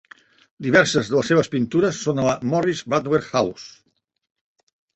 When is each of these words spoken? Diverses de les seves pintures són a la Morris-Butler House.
Diverses 0.67 1.11
de 1.11 1.15
les 1.19 1.29
seves 1.31 1.49
pintures 1.57 2.01
són 2.07 2.23
a 2.23 2.27
la 2.29 2.33
Morris-Butler 2.55 3.23
House. 3.29 3.71